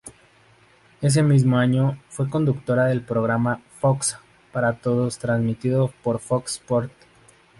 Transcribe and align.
Ese 0.99 1.21
mismo 1.21 1.59
año 1.59 2.01
fue 2.09 2.27
conductora 2.27 2.85
del 2.85 3.03
programa 3.03 3.61
"Fox 3.79 4.17
para 4.51 4.73
todos" 4.73 5.19
transmitido 5.19 5.93
por 6.01 6.17
Fox 6.17 6.53
Sports. 6.53 6.91